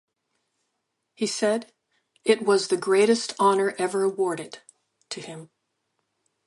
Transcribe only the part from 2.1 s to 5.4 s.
"it was the greatest honor ever awarded" to